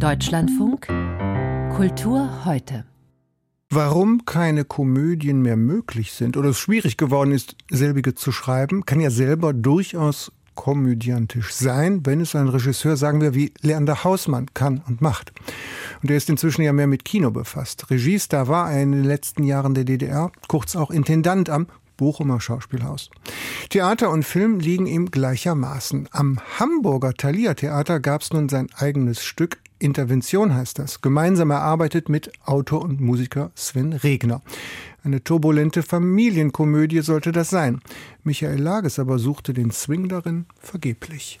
[0.00, 0.86] Deutschlandfunk
[1.74, 2.84] Kultur heute.
[3.68, 9.00] Warum keine Komödien mehr möglich sind oder es schwierig geworden ist, selbige zu schreiben, kann
[9.00, 14.82] ja selber durchaus komödiantisch sein, wenn es ein Regisseur, sagen wir, wie Leander Hausmann kann
[14.86, 15.32] und macht.
[16.00, 17.90] Und er ist inzwischen ja mehr mit Kino befasst.
[17.90, 21.66] Regiestar war er in den letzten Jahren der DDR, kurz auch Intendant am
[21.96, 23.10] Bochumer Schauspielhaus.
[23.68, 26.08] Theater und Film liegen ihm gleichermaßen.
[26.12, 29.58] Am Hamburger Thalia Theater gab es nun sein eigenes Stück.
[29.78, 31.00] Intervention heißt das.
[31.00, 34.42] Gemeinsam erarbeitet mit Autor und Musiker Sven Regner.
[35.04, 37.80] Eine turbulente Familienkomödie sollte das sein.
[38.24, 41.38] Michael Lages aber suchte den Swing darin vergeblich.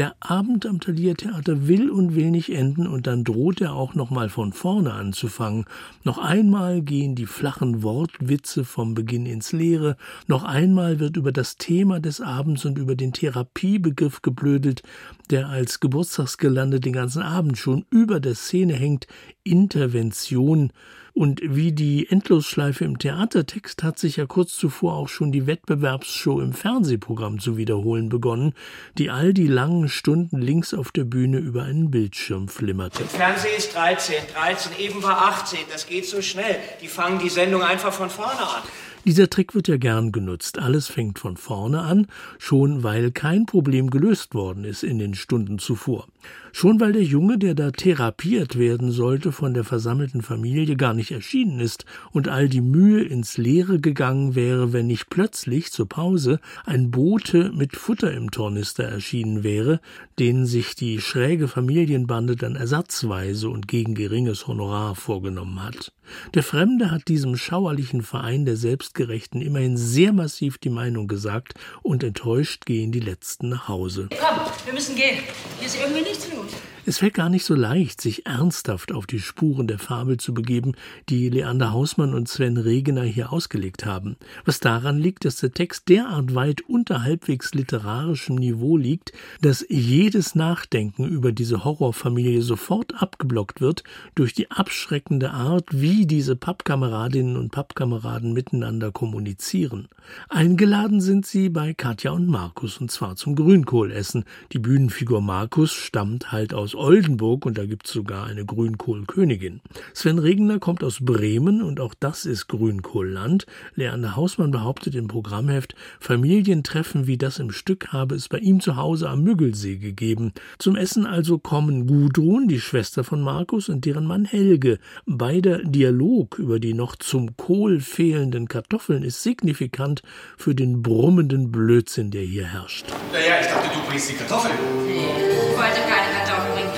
[0.00, 3.94] Der Abend am Thalia Theater will und will nicht enden und dann droht er auch
[3.94, 5.66] noch mal von vorne anzufangen.
[6.04, 9.98] Noch einmal gehen die flachen Wortwitze vom Beginn ins Leere.
[10.26, 14.82] Noch einmal wird über das Thema des Abends und über den Therapiebegriff geblödelt,
[15.28, 19.06] der als Geburtstagsgelande den ganzen Abend schon über der Szene hängt.
[19.44, 20.72] Intervention.
[21.12, 26.40] Und wie die Endlosschleife im Theatertext hat sich ja kurz zuvor auch schon die Wettbewerbsshow
[26.40, 28.54] im Fernsehprogramm zu wiederholen begonnen,
[28.96, 33.02] die all die langen Stunden links auf der Bühne über einen Bildschirm flimmerte.
[33.02, 36.56] Im Fernsehen ist 13, 13, eben war 18, das geht so schnell.
[36.80, 38.62] Die fangen die Sendung einfach von vorne an.
[39.06, 40.58] Dieser Trick wird ja gern genutzt.
[40.58, 42.06] Alles fängt von vorne an,
[42.38, 46.06] schon weil kein Problem gelöst worden ist in den Stunden zuvor.
[46.52, 51.12] Schon weil der Junge, der da therapiert werden sollte, von der versammelten Familie gar nicht
[51.12, 56.40] erschienen ist und all die Mühe ins Leere gegangen wäre, wenn nicht plötzlich zur Pause
[56.64, 59.80] ein Bote mit Futter im Tornister erschienen wäre,
[60.18, 65.92] den sich die schräge Familienbande dann ersatzweise und gegen geringes Honorar vorgenommen hat.
[66.34, 72.02] Der Fremde hat diesem schauerlichen Verein der Selbstgerechten immerhin sehr massiv die Meinung gesagt und
[72.02, 74.08] enttäuscht gehen die Letzten nach Hause.
[74.10, 75.18] Komm, wir müssen gehen.
[75.58, 79.20] Hier ist irgendwie nicht zu Es fällt gar nicht so leicht, sich ernsthaft auf die
[79.20, 80.72] Spuren der Fabel zu begeben,
[81.08, 84.16] die Leander Hausmann und Sven Regener hier ausgelegt haben.
[84.44, 90.34] Was daran liegt, dass der Text derart weit unter halbwegs literarischem Niveau liegt, dass jedes
[90.34, 93.84] Nachdenken über diese Horrorfamilie sofort abgeblockt wird
[94.16, 99.86] durch die abschreckende Art, wie diese Pappkameradinnen und Pappkameraden miteinander kommunizieren.
[100.28, 104.24] Eingeladen sind sie bei Katja und Markus, und zwar zum Grünkohlessen.
[104.50, 109.60] Die Bühnenfigur Markus stammt halt aus Oldenburg und da gibt es sogar eine Grünkohlkönigin.
[109.92, 113.46] Sven Regner kommt aus Bremen und auch das ist Grünkohlland.
[113.74, 118.76] Leander Hausmann behauptet im Programmheft, Familientreffen wie das im Stück habe es bei ihm zu
[118.76, 120.32] Hause am Müggelsee gegeben.
[120.58, 124.78] Zum Essen also kommen Gudrun, die Schwester von Markus, und deren Mann Helge.
[125.06, 130.02] Beider Dialog über die noch zum Kohl fehlenden Kartoffeln ist signifikant
[130.36, 132.86] für den brummenden Blödsinn, der hier herrscht.
[133.12, 134.54] Naja, ich dachte, du bringst die Kartoffeln.
[134.86, 136.69] Ich wollte keine Kartoffeln bringen.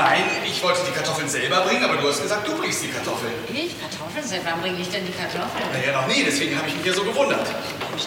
[0.00, 3.34] Nein, ich wollte die Kartoffeln selber bringen, aber du hast gesagt, du bringst die Kartoffeln.
[3.52, 3.78] Ich?
[3.78, 4.24] Kartoffeln?
[4.24, 5.68] Seit wann bringe ich denn die Kartoffeln?
[5.74, 7.46] Naja, noch nie, deswegen habe ich mich ja so gewundert.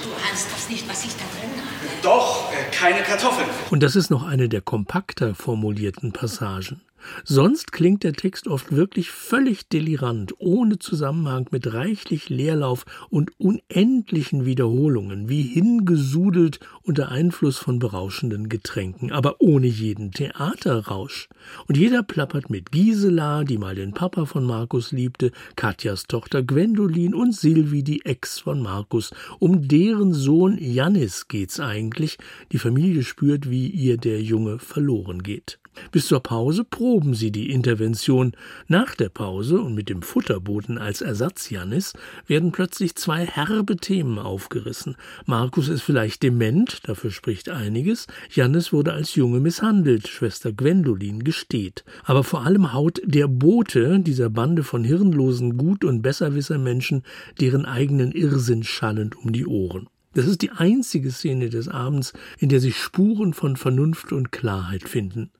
[0.01, 2.01] Du ahnst das nicht, was ich da drin habe.
[2.01, 3.47] Doch, äh, keine Kartoffeln.
[3.69, 6.81] Und das ist noch eine der kompakter formulierten Passagen.
[7.23, 14.45] Sonst klingt der Text oft wirklich völlig delirant, ohne Zusammenhang mit reichlich Leerlauf und unendlichen
[14.45, 21.29] Wiederholungen, wie hingesudelt unter Einfluss von berauschenden Getränken, aber ohne jeden Theaterrausch.
[21.67, 27.13] Und jeder plappert mit Gisela, die mal den Papa von Markus liebte, Katjas Tochter Gwendolin
[27.13, 29.11] und Silvi, die Ex von Markus.
[29.39, 32.17] Um deren Sohn Jannis geht's eigentlich.
[32.53, 35.59] Die Familie spürt, wie ihr der Junge verloren geht.
[35.91, 38.33] Bis zur Pause proben sie die Intervention.
[38.67, 41.93] Nach der Pause und mit dem Futterboten als Ersatz Jannis
[42.27, 44.95] werden plötzlich zwei herbe Themen aufgerissen.
[45.25, 48.07] Markus ist vielleicht dement, dafür spricht einiges.
[48.31, 51.83] Jannis wurde als Junge misshandelt, Schwester Gwendolin gesteht.
[52.03, 57.03] Aber vor allem haut der Bote dieser Bande von hirnlosen Gut- und Besserwissermenschen
[57.39, 59.87] deren eigenen Irrsinn schallend um die Ohren.
[60.13, 64.87] Das ist die einzige Szene des Abends, in der sich Spuren von Vernunft und Klarheit
[64.87, 65.31] finden.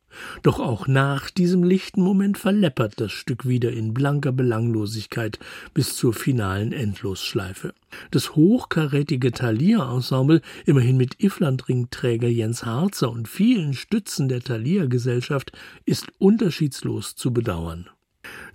[0.42, 5.40] Doch auch nach diesem lichten Moment verleppert das Stück wieder in blanker Belanglosigkeit
[5.74, 7.74] bis zur finalen Endlosschleife.
[8.12, 15.52] Das hochkarätige Thalia-Ensemble, immerhin mit Ifflandring-Träger Jens Harzer und vielen Stützen der Thalia-Gesellschaft,
[15.86, 17.90] ist unterschiedslos zu bedauern.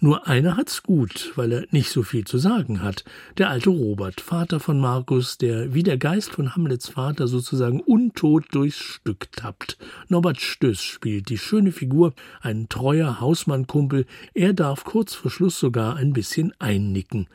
[0.01, 3.05] Nur einer hat's gut, weil er nicht so viel zu sagen hat.
[3.37, 8.45] Der alte Robert, Vater von Markus, der wie der Geist von Hamlets Vater sozusagen untot
[8.53, 9.77] durchs Stück tappt.
[10.09, 14.07] Norbert Stöß spielt die schöne Figur, ein treuer Hausmannkumpel.
[14.35, 17.27] Er darf kurz vor Schluss sogar ein bisschen einnicken.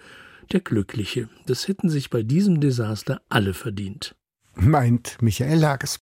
[0.52, 1.30] Der Glückliche.
[1.46, 4.16] Das hätten sich bei diesem Desaster alle verdient.
[4.56, 6.00] Meint Michael Lages.